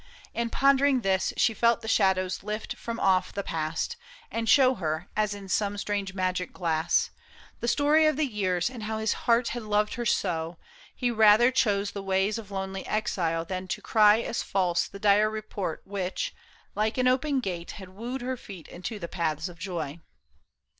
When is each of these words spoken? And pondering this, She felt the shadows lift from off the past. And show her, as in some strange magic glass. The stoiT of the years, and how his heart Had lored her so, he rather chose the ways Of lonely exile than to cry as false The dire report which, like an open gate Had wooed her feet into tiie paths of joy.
And 0.33 0.51
pondering 0.51 1.01
this, 1.01 1.31
She 1.37 1.53
felt 1.53 1.81
the 1.83 1.87
shadows 1.87 2.41
lift 2.41 2.75
from 2.75 2.99
off 2.99 3.31
the 3.31 3.43
past. 3.43 3.97
And 4.31 4.49
show 4.49 4.73
her, 4.73 5.09
as 5.15 5.35
in 5.35 5.47
some 5.47 5.77
strange 5.77 6.15
magic 6.15 6.51
glass. 6.53 7.11
The 7.59 7.67
stoiT 7.67 8.09
of 8.09 8.17
the 8.17 8.25
years, 8.25 8.67
and 8.67 8.81
how 8.81 8.97
his 8.97 9.13
heart 9.29 9.49
Had 9.49 9.61
lored 9.61 9.93
her 9.93 10.05
so, 10.07 10.57
he 10.95 11.11
rather 11.11 11.51
chose 11.51 11.91
the 11.91 12.01
ways 12.01 12.39
Of 12.39 12.49
lonely 12.49 12.83
exile 12.87 13.45
than 13.45 13.67
to 13.67 13.79
cry 13.83 14.21
as 14.21 14.41
false 14.41 14.87
The 14.87 14.97
dire 14.97 15.29
report 15.29 15.83
which, 15.85 16.33
like 16.73 16.97
an 16.97 17.07
open 17.07 17.39
gate 17.39 17.73
Had 17.73 17.89
wooed 17.89 18.21
her 18.21 18.37
feet 18.37 18.67
into 18.69 18.99
tiie 18.99 19.11
paths 19.11 19.49
of 19.49 19.59
joy. 19.59 19.99